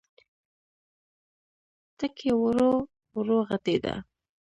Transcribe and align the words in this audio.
ټکی 1.97 2.31
ورو، 2.41 2.71
ورو 3.17 3.37
غټېده. 3.49 3.95